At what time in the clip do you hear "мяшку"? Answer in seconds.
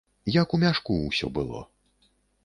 0.63-0.95